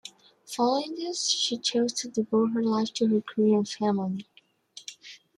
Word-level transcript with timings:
Following 0.47 0.95
this, 0.95 1.29
she 1.29 1.59
chose 1.59 1.93
to 1.93 2.07
devote 2.07 2.53
her 2.53 2.63
life 2.63 2.91
to 2.95 3.07
her 3.09 3.21
career 3.21 3.59
and 3.59 3.69
family. 3.69 4.25